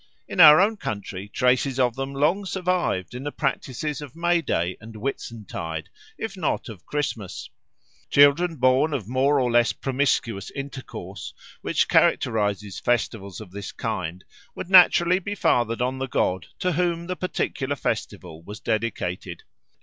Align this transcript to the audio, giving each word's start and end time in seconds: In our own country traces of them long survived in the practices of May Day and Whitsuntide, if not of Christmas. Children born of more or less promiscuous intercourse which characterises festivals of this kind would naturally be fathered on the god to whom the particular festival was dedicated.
In 0.27 0.39
our 0.39 0.59
own 0.59 0.77
country 0.77 1.27
traces 1.29 1.79
of 1.79 1.95
them 1.95 2.15
long 2.15 2.43
survived 2.43 3.13
in 3.13 3.21
the 3.21 3.31
practices 3.31 4.01
of 4.01 4.15
May 4.15 4.41
Day 4.41 4.75
and 4.81 4.95
Whitsuntide, 4.95 5.89
if 6.17 6.35
not 6.35 6.69
of 6.69 6.87
Christmas. 6.87 7.51
Children 8.09 8.55
born 8.55 8.95
of 8.95 9.07
more 9.07 9.39
or 9.39 9.51
less 9.51 9.73
promiscuous 9.73 10.49
intercourse 10.55 11.35
which 11.61 11.87
characterises 11.87 12.79
festivals 12.79 13.39
of 13.39 13.51
this 13.51 13.71
kind 13.71 14.25
would 14.55 14.71
naturally 14.71 15.19
be 15.19 15.35
fathered 15.35 15.83
on 15.83 15.99
the 15.99 16.07
god 16.07 16.47
to 16.57 16.71
whom 16.71 17.05
the 17.05 17.15
particular 17.15 17.75
festival 17.75 18.41
was 18.41 18.59
dedicated. 18.59 19.43